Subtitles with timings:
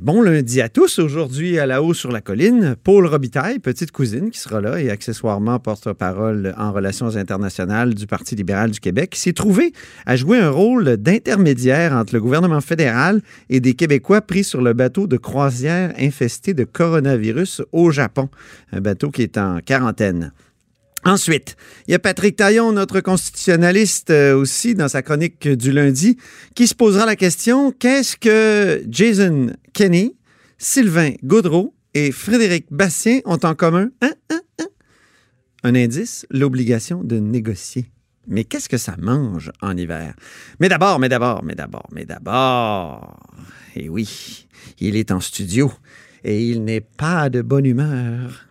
[0.00, 0.98] Bon lundi à tous.
[0.98, 4.90] Aujourd'hui, à la haut sur la colline, Paul Robitaille, petite cousine qui sera là et
[4.90, 9.72] accessoirement porte-parole en relations internationales du Parti libéral du Québec, s'est trouvé
[10.06, 14.72] à jouer un rôle d'intermédiaire entre le gouvernement fédéral et des Québécois pris sur le
[14.72, 18.28] bateau de croisière infesté de coronavirus au Japon,
[18.72, 20.32] un bateau qui est en quarantaine.
[21.04, 21.56] Ensuite,
[21.88, 26.16] il y a Patrick Taillon, notre constitutionnaliste euh, aussi, dans sa chronique du lundi,
[26.54, 30.14] qui se posera la question qu'est-ce que Jason Kenney,
[30.58, 33.90] Sylvain Gaudreau et Frédéric Bastien ont en commun?
[34.00, 34.66] Hein, hein, hein?
[35.64, 37.90] Un indice l'obligation de négocier.
[38.28, 40.14] Mais qu'est-ce que ça mange en hiver?
[40.60, 43.18] Mais d'abord, mais d'abord, mais d'abord, mais d'abord.
[43.74, 44.46] Et oui,
[44.78, 45.72] il est en studio
[46.22, 48.46] et il n'est pas de bonne humeur.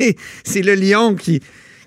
[0.44, 1.40] C'est le lion qui,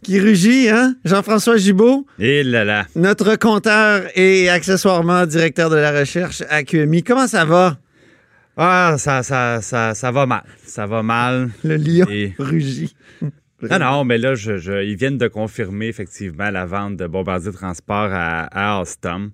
[0.04, 0.96] qui rugit, hein?
[1.06, 2.86] Jean-François Gibault, Et là là.
[2.96, 7.04] notre compteur et accessoirement directeur de la recherche à QMI.
[7.04, 7.78] Comment ça va?
[8.56, 10.44] Ah, ça, ça, ça, ça va mal.
[10.66, 11.50] Ça va mal.
[11.64, 12.96] Le lion Et- rugit.
[13.70, 17.52] Non, non, mais là, je, je- ils viennent de confirmer effectivement la vente de Bombardier
[17.54, 19.32] Transport à, à Alstom.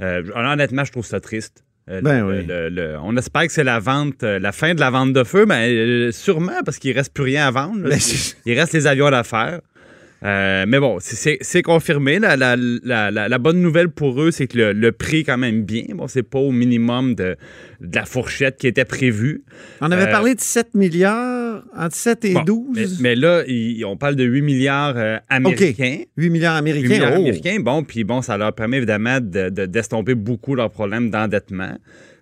[0.00, 1.64] Euh, honnêtement, je trouve ça triste.
[1.90, 2.46] Euh, Ben le- oui.
[2.46, 5.24] le- le- on espère que c'est la vente, euh, la fin de la vente de
[5.24, 7.82] feu, mais euh, sûrement parce qu'il reste plus rien à vendre.
[7.82, 7.88] là.
[7.90, 7.98] Ben,
[8.46, 9.60] Il reste les avions à faire.
[10.24, 12.20] Euh, mais bon, c'est- confirmé.
[12.20, 15.24] La, la- la- la- la bonne nouvelle pour eux, c'est que le, le prix est
[15.24, 15.82] quand même bien.
[15.96, 17.34] Bon, c'est pas au minimum de,
[17.80, 19.42] de la fourchette qui était prévue.
[19.80, 21.41] On avait Euh, parlé de 7 milliards,
[21.76, 22.66] entre 7 et Bon, 12.
[22.74, 25.98] Mais, mais là, ils- on parle de 8 milliards euh, américains.
[26.16, 26.88] 8 milliards 8 américains.
[26.88, 27.20] milliards oh.
[27.20, 27.56] américains.
[27.60, 31.76] Bon, puis bon, ça leur permet évidemment de- de- d'estomper beaucoup leurs problèmes d'endettement.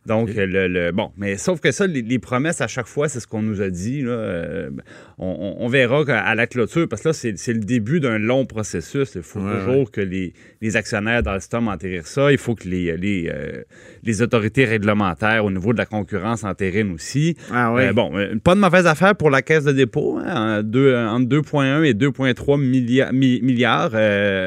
[0.06, 3.20] Donc, le, le- bon, mais sauf que ça, les, les promesses à chaque fois, c'est
[3.20, 4.00] ce qu'on nous a dit.
[4.02, 4.12] là.
[4.12, 4.70] Euh,
[5.18, 9.12] on, on- verra à la clôture, parce que là, c'est le début d'un long processus.
[9.14, 12.32] Il faut Ouais, toujours que les, les actionnaires d'Alstom enterrent ça.
[12.32, 13.62] Il faut que les, les, euh,
[14.02, 17.36] les autorités réglementaires au niveau de la concurrence enterrinent aussi.
[17.52, 17.82] Ah oui.
[17.82, 18.10] Euh, bon,
[18.42, 20.18] pas de mauvaise affaire pour la caisse de dépôt.
[20.24, 23.94] hein, deux- entre 2,1 et 2,3 millia- mi- milliards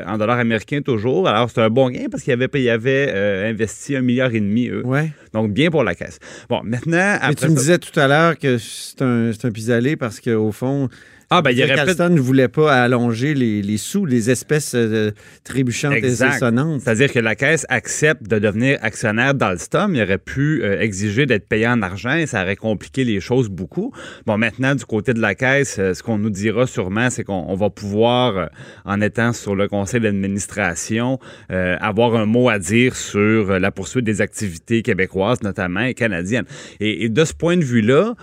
[0.08, 1.28] en dollars américains toujours.
[1.28, 4.68] Alors, c'est un bon gain parce qu'ils avaient, ils avaient investi un milliard et demi,
[4.70, 4.86] eux.
[4.86, 5.12] Ouais.
[5.34, 6.20] Donc, bien pour la caisse.
[6.50, 9.52] Bon, maintenant, Mais après tu me disais tout à l'heure que c'est un, c'est un
[9.52, 10.90] pis-aller parce qu'au fond,
[11.36, 15.12] Ah, ben, il y aurait ne voulait pas allonger les, les sous, les espèces euh,
[15.44, 16.36] trébuchantes Exact.
[16.36, 16.82] et sonnantes.
[16.82, 19.96] C'est-à-dire que la Caisse accepte de devenir actionnaire d'Alstom.
[19.96, 23.50] Il aurait pu euh, exiger d'être payé en argent et ça aurait compliqué les choses
[23.50, 23.92] beaucoup.
[24.28, 27.46] Bon, maintenant, du côté de la Caisse, euh, ce qu'on nous dira sûrement, c'est qu'on
[27.48, 28.46] on va pouvoir, euh,
[28.86, 31.20] en étant sur le conseil d'administration,
[31.50, 36.46] avoir un mot à dire sur la poursuite des activités québécoises, notamment, et canadiennes.
[36.80, 38.16] Et, et de ce point de vue-là,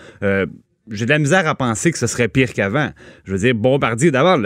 [0.90, 2.90] j'ai de la misère à penser que ce serait pire qu'avant.
[3.24, 4.38] Je veux dire, Bombardier, d'abord,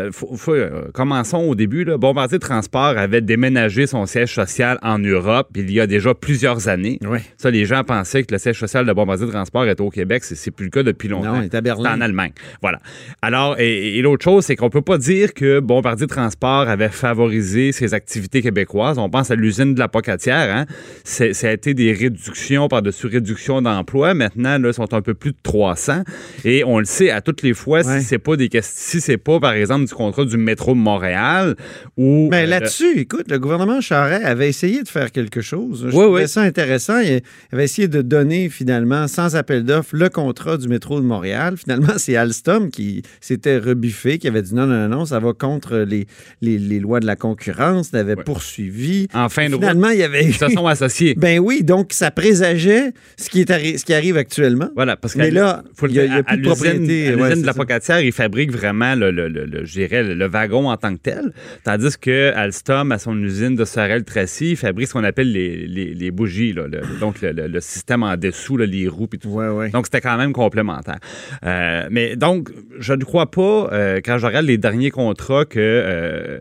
[0.49, 1.85] euh, commençons au début.
[1.85, 1.97] Là.
[1.97, 6.99] Bombardier Transport avait déménagé son siège social en Europe il y a déjà plusieurs années.
[7.03, 7.19] Oui.
[7.37, 10.25] Ça, les gens pensaient que le siège social de Bombardier Transport était au Québec.
[10.25, 11.35] C'est, plus le cas depuis longtemps.
[11.35, 11.91] Non, il est à Berlin.
[11.91, 12.33] C'est en Allemagne.
[12.61, 12.81] Voilà.
[13.23, 17.73] Alors, et, et l'autre chose, c'est qu'on peut pas dire que Bombardier Transport avait favorisé
[17.73, 18.99] ses activités québécoises.
[18.99, 20.55] On pense à l'usine de la Pocatière.
[20.55, 20.67] Hein?
[21.05, 24.15] Ça a été des réductions par-dessus réductions d'emplois.
[24.15, 26.03] Maintenant, là, ils sont un peu plus de 300.
[26.45, 28.01] Et on le sait à toutes les fois, Ouais.
[28.01, 31.57] si c'est pas des si c'est pas, par exemple, du contrat du métro de Montréal
[31.97, 32.29] ou.
[32.31, 35.81] Mais euh, là-dessus, écoute, le gouvernement Charest avait essayé de faire quelque chose.
[35.91, 36.29] Je Oui, trouvais oui.
[36.29, 36.99] ça intéressant.
[37.01, 37.21] Il
[37.53, 41.57] avait essayé de donner finalement, sans appel d'offres, le contrat du métro de Montréal.
[41.57, 45.33] Finalement, c'est Alstom qui s'était rebuffé, qui avait dit non, non, non, non, ça va
[45.33, 46.07] contre les,
[46.43, 48.23] les, les lois de la concurrence, l'avait Ouais.
[48.25, 49.09] poursuivi.
[49.15, 50.25] en fin de Finalement, il y avait.
[50.25, 51.15] ils se sont associés.
[51.25, 54.69] Ben oui, donc ça présageait ce qui, est arri- ce qui arrive actuellement.
[54.77, 56.55] Voilà, parce que Mais là, faut le il y a- a plus à de l'usine-
[56.55, 57.07] propriété.
[57.07, 57.55] à l'usine Ouais, de la.
[57.55, 61.01] Pocatière, ils fabriquent vraiment le, le, le, le- je dirais, le, wagon en tant que
[61.01, 61.33] tel.
[61.65, 65.95] Tandis que Alstom, à son usine de Sorel-Tracy, il fabrique ce qu'on appelle les, les,
[65.95, 69.49] les bougies, là, le- donc le, système en dessous, là, les roues et tout Ouais,
[69.49, 69.71] ouais.
[69.71, 70.99] donc, c'était quand même complémentaire.
[71.45, 75.59] Euh, mais donc, je ne crois pas, euh, quand je regarde les derniers contrats que,
[75.59, 76.39] euh,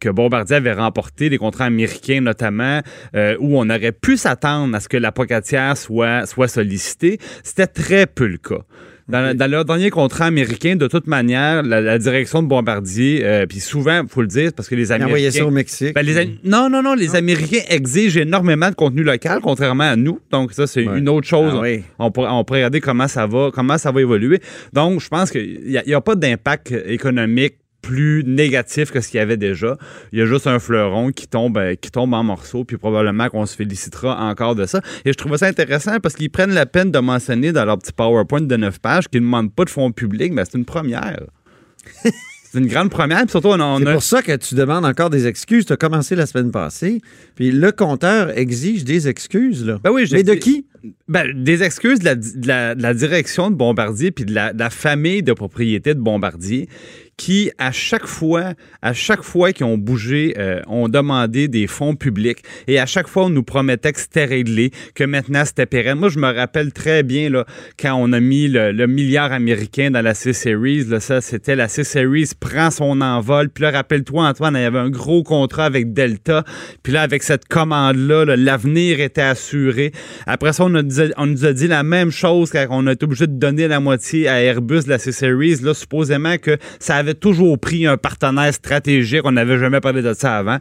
[0.00, 2.80] que Bombardier avait remportés, les contrats américains notamment,
[3.14, 8.06] où on aurait pu s'attendre à ce que la pocatière soit, soit sollicitée, c'était très
[8.06, 8.62] peu le cas.
[9.10, 13.46] Dans, dans leur dernier contrat américain, de toute manière, la, la direction de Bombardier, euh,
[13.46, 15.30] puis souvent, il faut le dire, parce que les Américains...
[15.30, 15.94] ça au Mexique.
[15.94, 20.20] Ben, les non, non, non, les Américains exigent énormément de contenu local, contrairement à nous.
[20.30, 20.98] Donc, ça, c'est Ouais.
[20.98, 21.52] une autre chose.
[21.56, 21.82] Ah oui.
[21.98, 24.40] on, pourrait, on pourrait regarder comment ça va, comment ça va évoluer.
[24.72, 29.20] Donc, je pense qu'il n'y a, pas d'impact économique plus négatif que ce qu'il y
[29.20, 29.76] avait déjà.
[30.12, 33.28] Il y a juste un fleuron qui tombe, euh, qui tombe en morceaux, puis probablement
[33.28, 34.80] qu'on se félicitera encore de ça.
[35.04, 37.92] Et je trouve ça intéressant parce qu'ils prennent la peine de mentionner dans leur petit
[37.92, 41.20] PowerPoint de 9 pages qu'ils ne demandent pas de fonds publics, mais c'est une première.
[42.04, 45.08] c'est une grande première, puis surtout, on C'est a- pour ça que tu demandes encore
[45.10, 45.64] des excuses.
[45.66, 47.00] Tu as commencé la semaine passée.
[47.36, 49.64] Puis le compteur exige des excuses.
[49.64, 49.78] Là.
[49.82, 50.66] Ben oui, j'ai- Mais de qui?
[51.08, 54.52] Ben, des excuses de la, de la- de la direction de Bombardier puis de la,
[54.54, 56.68] de la famille de propriété de Bombardier
[57.20, 61.94] qui, à chaque fois, à chaque fois qu'ils ont bougé, euh, ont demandé des fonds
[61.94, 65.98] publics et à chaque fois, on nous promettait que c'était réglé, que maintenant c'était pérenne.
[65.98, 67.44] Moi, je me rappelle très bien là,
[67.78, 72.30] quand on a mis le, milliard américain dans la C-Series, là, ça, c'était la C-Series
[72.40, 73.50] prend son envol.
[73.50, 76.44] Puis là, rappelle-toi, Antoine, il y avait un gros contrat avec Delta.
[76.82, 79.92] Puis là, avec cette commande-là, là, l'avenir était assuré.
[80.26, 80.70] Après ça, on
[81.26, 84.26] nous a dit la même chose quand on a été obligé de donner la moitié
[84.26, 89.20] à Airbus de la C-Series, là, supposément que ça avait toujours pris un partenaire stratégique.
[89.24, 90.58] On n'avait jamais parlé de ça avant.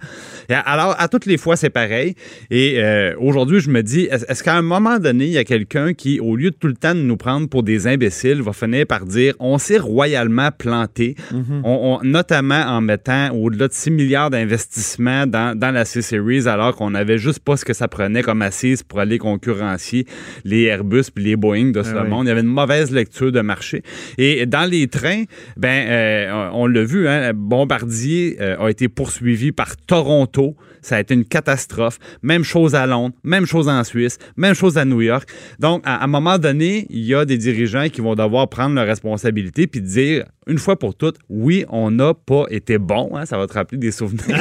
[0.50, 2.16] Et alors, à toutes les fois, c'est pareil.
[2.50, 5.44] Et euh, aujourd'hui, je me dis, est- est-ce qu'à un moment donné, il y a
[5.44, 8.54] quelqu'un qui, au lieu de tout le temps de nous prendre pour des imbéciles, va
[8.54, 13.92] finir par dire, on s'est royalement planté, on- on- notamment en mettant au-delà de 6
[13.92, 18.22] milliards d'investissements dans, dans la C-Series, alors qu'on n'avait juste pas ce que ça prenait
[18.24, 20.06] comme assise pour aller concurrencier
[20.46, 22.10] les Airbus puis les Boeing de ce Ah oui.
[22.10, 22.26] monde.
[22.26, 23.84] Il y avait une mauvaise lecture de marché.
[24.18, 25.24] Et dans les trains,
[25.58, 30.56] ben, euh, on l'a vu, hein, Bombardier euh, a été poursuivi par Toronto.
[30.82, 32.00] Ça a été une catastrophe.
[32.24, 35.30] Même chose à Londres, même chose en Suisse, même chose à New York.
[35.60, 38.74] Donc, à à un moment donné, il y a des dirigeants qui vont devoir prendre
[38.74, 43.12] leurs responsabilités puis dire, une fois pour toutes, oui, on n'a pas été bon.
[43.16, 44.36] hein, ça va te rappeler des souvenirs.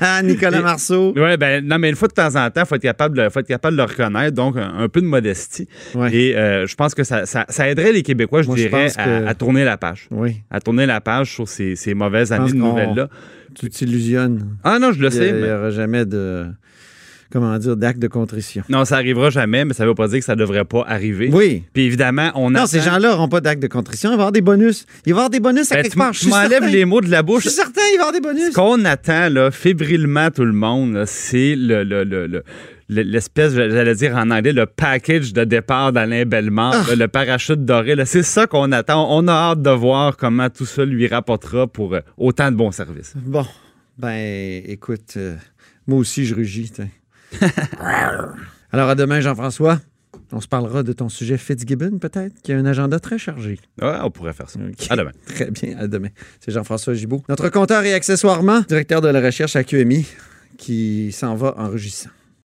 [0.00, 1.12] Ah, Nicolas Marceau.
[1.16, 3.28] Oui, ben non, mais une fois de temps en temps, il faut être capable de,
[3.28, 5.68] faut être capable de le reconnaître, donc un, un peu de modestie.
[5.94, 6.14] Ouais.
[6.14, 9.04] Et euh, je pense que ça, ça, ça aiderait les Québécois, je Moi, dirais, à,
[9.04, 10.06] que- à tourner la page.
[10.10, 13.08] Oui, À tourner la page sur ces, ces mauvaises années de nouvelles-là.
[13.54, 14.56] tu t'illusionnes.
[14.64, 15.32] Ah non, je le Il sais.
[15.32, 16.46] n'y mais- aura jamais de,
[17.30, 18.62] comment dire, d'acte de contrition.
[18.68, 20.84] Non, ça arrivera jamais, mais ça ne veut pas dire que ça ne devrait pas
[20.86, 21.30] arriver.
[21.32, 21.64] Oui.
[21.72, 24.10] Puis évidemment, on Non, attend- ces gens-là n'auront pas d'acte de contrition.
[24.10, 24.86] Il va y avoir des bonus.
[25.06, 26.12] Il va y avoir des bonus à Ben, quelque tu part.
[26.12, 27.42] Je tu m'enlèves les mots de la Je bouche.
[27.42, 28.50] suis certain, il va y avoir des bonus.
[28.50, 32.42] Ce qu'on attend là, fébrilement tout le monde, c'est le, le- le- le-
[32.88, 36.94] le- l'espèce, j'allais dire en anglais, le package de départ d'Alain Bellemare, Ah.
[36.96, 37.94] le parachute doré.
[38.04, 39.06] C'est ça qu'on attend.
[39.16, 42.72] On a hâte de voir comment tout ça lui rapportera pour euh, autant de bons
[42.72, 43.14] services.
[43.16, 43.46] Bon,
[43.96, 45.36] ben, écoute, euh,
[45.86, 46.72] moi aussi, je rugis.
[48.72, 49.80] Alors, à demain, Jean-François.
[50.32, 53.58] On se parlera de ton sujet Fitzgibbon, peut-être, qui a un agenda très chargé.
[53.82, 54.60] Ouais, on pourrait faire ça.
[54.88, 55.10] À demain.
[55.26, 56.10] Très bien, à demain.
[56.38, 60.06] C'est Jean-François Gibault, notre compteur et accessoirement directeur de la recherche à QMI,
[60.56, 62.10] qui s'en va en rugissant.